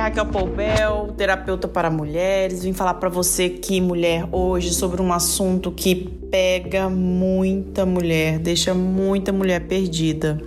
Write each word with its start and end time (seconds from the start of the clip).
é 0.00 0.02
Raquel 0.02 0.26
Poubel, 0.26 1.14
terapeuta 1.14 1.68
para 1.68 1.90
mulheres. 1.90 2.62
Vim 2.62 2.72
falar 2.72 2.94
para 2.94 3.10
você 3.10 3.44
aqui, 3.44 3.82
mulher, 3.82 4.26
hoje 4.32 4.72
sobre 4.72 5.02
um 5.02 5.12
assunto 5.12 5.70
que 5.70 5.94
pega 5.94 6.88
muita 6.88 7.84
mulher, 7.84 8.38
deixa 8.38 8.72
muita 8.72 9.30
mulher 9.30 9.66
perdida. 9.66 10.40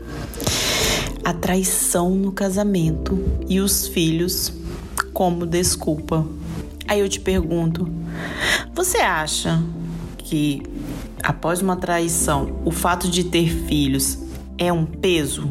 A 1.23 1.33
traição 1.33 2.09
no 2.09 2.31
casamento 2.31 3.23
e 3.47 3.59
os 3.59 3.87
filhos 3.87 4.51
como 5.13 5.45
desculpa. 5.45 6.25
Aí 6.87 6.99
eu 6.99 7.07
te 7.07 7.19
pergunto: 7.19 7.87
você 8.73 8.97
acha 8.97 9.61
que 10.17 10.63
após 11.21 11.61
uma 11.61 11.75
traição, 11.75 12.59
o 12.65 12.71
fato 12.71 13.07
de 13.07 13.23
ter 13.25 13.49
filhos 13.67 14.17
é 14.57 14.73
um 14.73 14.83
peso? 14.83 15.47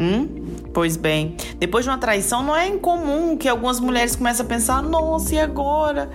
Hum? 0.00 0.45
Pois 0.76 0.94
bem, 0.94 1.34
depois 1.58 1.86
de 1.86 1.90
uma 1.90 1.96
traição, 1.96 2.42
não 2.42 2.54
é 2.54 2.68
incomum 2.68 3.34
que 3.34 3.48
algumas 3.48 3.80
mulheres 3.80 4.14
comecem 4.14 4.44
a 4.44 4.46
pensar: 4.46 4.82
nossa, 4.82 5.34
e 5.34 5.38
agora? 5.40 6.10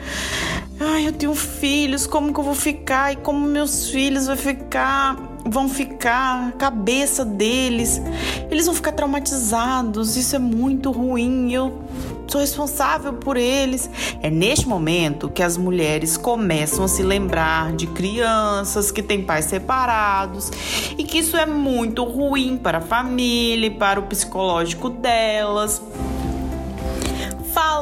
Ai, 0.83 1.07
eu 1.07 1.13
tenho 1.13 1.35
filhos, 1.35 2.07
como 2.07 2.33
que 2.33 2.39
eu 2.39 2.43
vou 2.43 2.55
ficar? 2.55 3.13
E 3.13 3.15
como 3.17 3.47
meus 3.47 3.91
filhos 3.91 4.25
vão 4.25 4.35
ficar? 4.35 5.15
Vão 5.45 5.69
ficar, 5.69 6.47
a 6.47 6.51
cabeça 6.53 7.23
deles, 7.23 8.01
eles 8.49 8.65
vão 8.65 8.73
ficar 8.73 8.91
traumatizados. 8.91 10.17
Isso 10.17 10.35
é 10.35 10.39
muito 10.39 10.89
ruim. 10.89 11.53
Eu 11.53 11.83
sou 12.27 12.41
responsável 12.41 13.13
por 13.13 13.37
eles. 13.37 13.91
É 14.23 14.31
neste 14.31 14.67
momento 14.67 15.29
que 15.29 15.43
as 15.43 15.55
mulheres 15.55 16.17
começam 16.17 16.83
a 16.83 16.87
se 16.87 17.03
lembrar 17.03 17.73
de 17.73 17.85
crianças 17.85 18.91
que 18.91 19.03
têm 19.03 19.21
pais 19.21 19.45
separados 19.45 20.51
e 20.97 21.03
que 21.03 21.19
isso 21.19 21.37
é 21.37 21.45
muito 21.45 22.03
ruim 22.03 22.57
para 22.57 22.79
a 22.79 22.81
família 22.81 23.69
para 23.69 23.99
o 23.99 24.03
psicológico 24.03 24.89
delas 24.89 25.79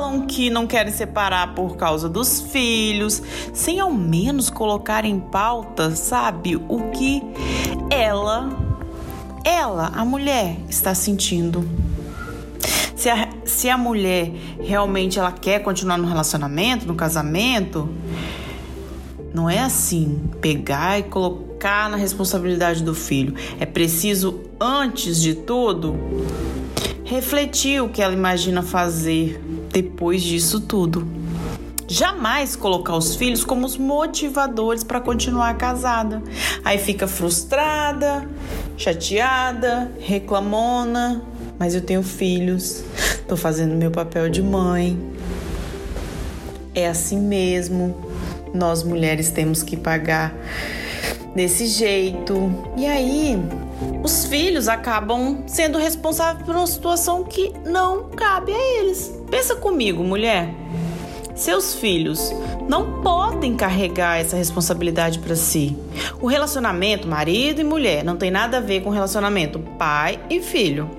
falam 0.09 0.21
que 0.21 0.49
não 0.49 0.65
querem 0.65 0.91
separar 0.91 1.53
por 1.53 1.77
causa 1.77 2.09
dos 2.09 2.41
filhos, 2.41 3.21
sem 3.53 3.79
ao 3.79 3.91
menos 3.91 4.49
colocar 4.49 5.05
em 5.05 5.19
pauta, 5.19 5.95
sabe, 5.95 6.55
o 6.55 6.89
que 6.91 7.21
ela, 7.91 8.49
ela, 9.43 9.91
a 9.95 10.03
mulher, 10.03 10.57
está 10.67 10.95
sentindo. 10.95 11.67
Se 12.95 13.09
a, 13.09 13.29
se 13.45 13.69
a 13.69 13.77
mulher 13.77 14.31
realmente 14.59 15.19
ela 15.19 15.31
quer 15.31 15.59
continuar 15.59 15.97
no 15.97 16.07
relacionamento, 16.07 16.87
no 16.87 16.95
casamento, 16.95 17.87
não 19.33 19.49
é 19.49 19.59
assim 19.59 20.19
pegar 20.41 20.99
e 20.99 21.03
colocar 21.03 21.89
na 21.89 21.97
responsabilidade 21.97 22.83
do 22.83 22.95
filho. 22.95 23.35
É 23.59 23.65
preciso, 23.65 24.41
antes 24.59 25.21
de 25.21 25.35
tudo, 25.35 25.95
refletir 27.05 27.81
o 27.81 27.89
que 27.89 28.01
ela 28.01 28.13
imagina 28.13 28.61
fazer 28.61 29.39
depois 29.81 30.21
disso 30.21 30.59
tudo. 30.59 31.07
Jamais 31.87 32.55
colocar 32.55 32.95
os 32.95 33.15
filhos 33.15 33.43
como 33.45 33.65
os 33.65 33.77
motivadores 33.77 34.83
para 34.83 34.99
continuar 34.99 35.57
casada. 35.57 36.21
Aí 36.63 36.77
fica 36.77 37.07
frustrada, 37.07 38.27
chateada, 38.77 39.91
reclamona, 39.99 41.23
mas 41.57 41.73
eu 41.73 41.81
tenho 41.81 42.03
filhos, 42.03 42.83
tô 43.27 43.37
fazendo 43.37 43.73
meu 43.75 43.89
papel 43.89 44.29
de 44.29 44.41
mãe. 44.43 44.99
É 46.75 46.87
assim 46.87 47.19
mesmo. 47.19 47.95
Nós 48.53 48.83
mulheres 48.83 49.31
temos 49.31 49.63
que 49.63 49.77
pagar 49.77 50.35
desse 51.35 51.67
jeito. 51.67 52.51
E 52.75 52.85
aí, 52.85 53.41
os 54.03 54.25
filhos 54.25 54.67
acabam 54.67 55.43
sendo 55.47 55.77
responsáveis 55.77 56.45
por 56.45 56.55
uma 56.55 56.67
situação 56.67 57.23
que 57.23 57.53
não 57.65 58.09
cabe 58.09 58.51
a 58.51 58.79
eles. 58.79 59.13
Pensa 59.29 59.55
comigo, 59.55 60.03
mulher. 60.03 60.53
Seus 61.35 61.73
filhos 61.73 62.33
não 62.67 63.01
podem 63.01 63.55
carregar 63.55 64.19
essa 64.19 64.35
responsabilidade 64.35 65.19
para 65.19 65.37
si. 65.37 65.77
O 66.21 66.27
relacionamento 66.27 67.07
marido 67.07 67.61
e 67.61 67.63
mulher 67.63 68.03
não 68.03 68.17
tem 68.17 68.29
nada 68.29 68.57
a 68.57 68.61
ver 68.61 68.81
com 68.81 68.89
o 68.89 68.93
relacionamento 68.93 69.59
pai 69.77 70.19
e 70.29 70.41
filho. 70.41 70.89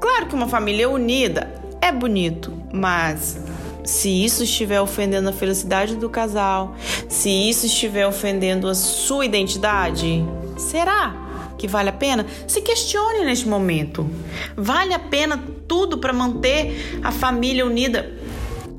Claro 0.00 0.26
que 0.26 0.34
uma 0.34 0.48
família 0.48 0.88
unida 0.88 1.52
é 1.80 1.92
bonito, 1.92 2.52
mas 2.72 3.38
se 3.84 4.24
isso 4.24 4.44
estiver 4.44 4.80
ofendendo 4.80 5.28
a 5.28 5.32
felicidade 5.32 5.96
do 5.96 6.08
casal, 6.08 6.74
se 7.06 7.28
isso 7.28 7.66
estiver 7.66 8.06
ofendendo 8.06 8.66
a 8.66 8.74
sua 8.74 9.26
identidade, 9.26 10.24
será 10.56 11.29
que 11.60 11.68
vale 11.68 11.90
a 11.90 11.92
pena? 11.92 12.24
Se 12.46 12.62
questione 12.62 13.22
neste 13.22 13.46
momento. 13.46 14.08
Vale 14.56 14.94
a 14.94 14.98
pena 14.98 15.38
tudo 15.68 15.98
para 15.98 16.10
manter 16.10 16.98
a 17.04 17.12
família 17.12 17.66
unida? 17.66 18.18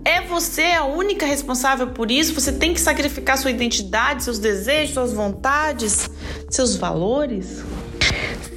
É 0.04 0.22
você 0.22 0.64
a 0.64 0.84
única 0.84 1.28
responsável 1.28 1.90
por 1.90 2.10
isso? 2.10 2.34
Você 2.34 2.52
tem 2.52 2.74
que 2.74 2.82
sacrificar 2.82 3.38
sua 3.38 3.52
identidade, 3.52 4.24
seus 4.24 4.40
desejos, 4.40 4.96
suas 4.96 5.14
vontades, 5.14 6.10
seus 6.50 6.76
valores? 6.76 7.64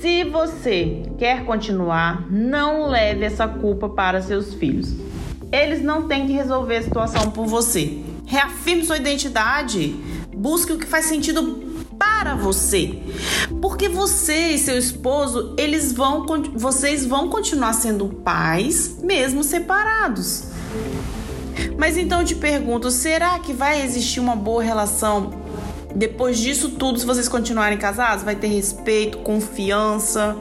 Se 0.01 0.25
você 0.25 1.03
quer 1.19 1.45
continuar, 1.45 2.27
não 2.31 2.89
leve 2.89 3.27
essa 3.27 3.47
culpa 3.47 3.91
para 3.91 4.23
seus 4.23 4.55
filhos. 4.55 4.89
Eles 5.53 5.83
não 5.83 6.09
têm 6.09 6.27
que 6.27 6.33
resolver 6.33 6.79
a 6.79 6.83
situação 6.83 7.31
por 7.31 7.47
você. 7.47 7.99
Reafirme 8.25 8.87
sua 8.87 8.97
identidade. 8.97 9.95
Busque 10.34 10.73
o 10.73 10.79
que 10.79 10.87
faz 10.87 11.05
sentido 11.05 11.64
para 11.99 12.34
você. 12.34 12.99
Porque 13.60 13.88
você 13.88 14.53
e 14.53 14.59
seu 14.59 14.78
esposo, 14.78 15.55
eles 15.59 15.93
vão 15.93 16.27
vocês 16.55 17.05
vão 17.05 17.28
continuar 17.28 17.72
sendo 17.72 18.06
pais 18.06 18.99
mesmo 19.03 19.43
separados. 19.44 20.44
Mas 21.78 21.97
então 21.97 22.21
eu 22.21 22.27
te 22.27 22.34
pergunto, 22.34 22.91
será 22.91 23.38
que 23.38 23.53
vai 23.53 23.83
existir 23.83 24.21
uma 24.21 24.34
boa 24.37 24.62
relação 24.62 25.44
depois 25.94 26.38
disso 26.38 26.71
tudo, 26.71 26.99
se 26.99 27.06
vocês 27.06 27.28
continuarem 27.28 27.78
casados, 27.78 28.25
vai 28.25 28.34
ter 28.34 28.49
respeito, 28.49 29.19
confiança, 29.19 30.37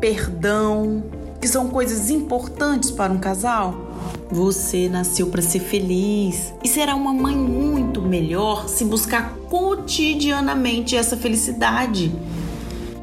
perdão, 0.00 1.04
que 1.40 1.46
são 1.46 1.68
coisas 1.68 2.10
importantes 2.10 2.90
para 2.90 3.12
um 3.12 3.18
casal. 3.18 3.87
Você 4.30 4.90
nasceu 4.90 5.28
para 5.28 5.40
ser 5.40 5.60
feliz 5.60 6.52
e 6.62 6.68
será 6.68 6.94
uma 6.94 7.14
mãe 7.14 7.34
muito 7.34 8.02
melhor 8.02 8.68
se 8.68 8.84
buscar 8.84 9.34
cotidianamente 9.48 10.94
essa 10.94 11.16
felicidade. 11.16 12.12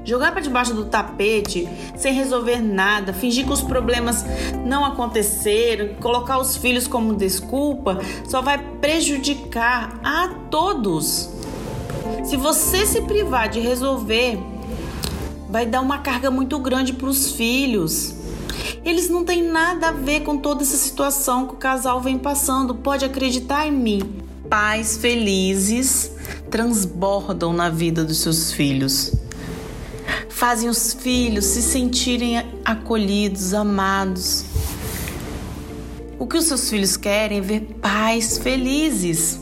Jogar 0.04 0.34
para 0.34 0.42
debaixo 0.42 0.76
do 0.76 0.86
tapete 0.86 1.68
sem 1.98 2.14
resolver 2.14 2.62
nada, 2.62 3.12
fingir 3.12 3.44
que 3.44 3.52
os 3.52 3.64
problemas 3.64 4.24
não 4.64 4.86
aconteceram, 4.86 5.96
colocar 5.96 6.38
os 6.38 6.58
filhos 6.58 6.88
como 6.88 7.16
desculpa, 7.16 8.00
só 8.28 8.40
vai 8.40 8.60
prejudicar 8.80 10.00
a 10.04 10.28
todos. 10.52 11.32
Se 12.24 12.38
você 12.38 12.86
se 12.86 13.02
privar 13.02 13.50
de 13.50 13.60
resolver, 13.60 14.38
vai 15.50 15.66
dar 15.66 15.82
uma 15.82 15.98
carga 15.98 16.30
muito 16.30 16.60
grande 16.60 16.94
para 16.94 17.08
os 17.08 17.32
filhos. 17.32 18.15
Eles 18.86 19.10
não 19.10 19.26
têm 19.26 19.42
nada 19.42 19.90
a 19.90 19.92
ver 19.92 20.22
com 20.22 20.38
toda 20.38 20.64
essa 20.64 20.78
situação 20.78 21.48
que 21.48 21.56
o 21.56 21.58
casal 21.58 22.00
vem 22.00 22.18
passando. 22.18 22.76
Pode 22.76 23.04
acreditar 23.04 23.68
em 23.68 23.72
mim. 23.72 24.02
Pais 24.50 24.96
felizes 24.96 26.12
transbordam 26.50 27.52
na 27.52 27.70
vida 27.70 28.06
dos 28.06 28.20
seus 28.20 28.54
filhos 28.54 29.12
fazem 30.36 30.68
os 30.68 30.94
filhos 30.94 31.46
se 31.46 31.62
sentirem 31.62 32.46
acolhidos, 32.66 33.54
amados. 33.54 34.44
O 36.20 36.28
que 36.28 36.38
os 36.38 36.44
seus 36.44 36.70
filhos 36.70 36.98
querem 36.98 37.38
é 37.38 37.42
ver 37.42 37.62
pais 37.82 38.38
felizes. 38.38 39.40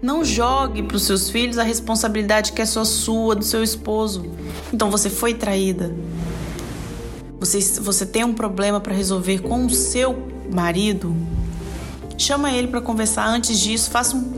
Não 0.00 0.24
jogue 0.24 0.82
para 0.82 0.96
os 0.96 1.02
seus 1.02 1.28
filhos 1.28 1.58
a 1.58 1.62
responsabilidade 1.62 2.52
que 2.52 2.62
é 2.62 2.66
só 2.66 2.86
sua, 2.86 3.34
do 3.34 3.44
seu 3.44 3.62
esposo. 3.62 4.24
Então 4.72 4.90
você 4.90 5.10
foi 5.10 5.34
traída. 5.34 5.94
Você, 7.44 7.60
você 7.78 8.06
tem 8.06 8.24
um 8.24 8.32
problema 8.32 8.80
para 8.80 8.94
resolver 8.94 9.40
com 9.40 9.66
o 9.66 9.70
seu 9.70 10.26
marido. 10.50 11.14
Chama 12.16 12.50
ele 12.50 12.68
para 12.68 12.80
conversar 12.80 13.28
antes 13.28 13.60
disso. 13.60 13.90
Faça 13.90 14.16
um, 14.16 14.32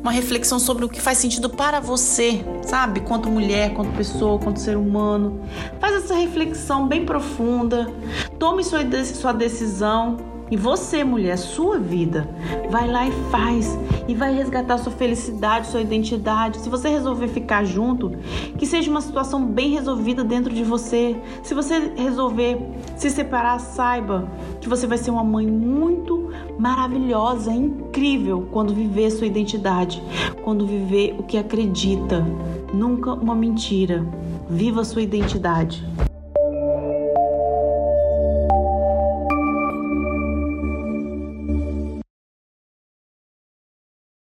uma 0.00 0.12
reflexão 0.12 0.60
sobre 0.60 0.84
o 0.84 0.88
que 0.88 1.00
faz 1.00 1.18
sentido 1.18 1.50
para 1.50 1.80
você, 1.80 2.44
sabe? 2.62 3.00
Quanto 3.00 3.28
mulher, 3.28 3.74
quanto 3.74 3.90
pessoa, 3.96 4.38
quanto 4.38 4.60
ser 4.60 4.76
humano. 4.76 5.40
Faz 5.80 6.04
essa 6.04 6.14
reflexão 6.14 6.86
bem 6.86 7.04
profunda. 7.04 7.92
Tome 8.38 8.62
sua, 8.62 8.80
sua 9.06 9.32
decisão 9.32 10.31
e 10.52 10.56
você, 10.56 11.02
mulher, 11.02 11.38
sua 11.38 11.78
vida, 11.78 12.28
vai 12.68 12.86
lá 12.86 13.08
e 13.08 13.10
faz 13.30 13.74
e 14.06 14.14
vai 14.14 14.34
resgatar 14.34 14.76
sua 14.76 14.92
felicidade, 14.92 15.68
sua 15.68 15.80
identidade. 15.80 16.58
Se 16.58 16.68
você 16.68 16.90
resolver 16.90 17.28
ficar 17.28 17.64
junto, 17.64 18.10
que 18.58 18.66
seja 18.66 18.90
uma 18.90 19.00
situação 19.00 19.46
bem 19.46 19.70
resolvida 19.70 20.22
dentro 20.22 20.52
de 20.52 20.62
você. 20.62 21.16
Se 21.42 21.54
você 21.54 21.94
resolver 21.96 22.58
se 22.98 23.08
separar, 23.08 23.60
saiba 23.60 24.30
que 24.60 24.68
você 24.68 24.86
vai 24.86 24.98
ser 24.98 25.10
uma 25.10 25.24
mãe 25.24 25.46
muito 25.46 26.30
maravilhosa, 26.58 27.50
incrível 27.50 28.46
quando 28.52 28.74
viver 28.74 29.10
sua 29.10 29.26
identidade, 29.26 30.02
quando 30.44 30.66
viver 30.66 31.16
o 31.18 31.22
que 31.22 31.38
acredita. 31.38 32.26
Nunca 32.74 33.14
uma 33.14 33.34
mentira. 33.34 34.06
Viva 34.50 34.84
sua 34.84 35.00
identidade. 35.00 35.82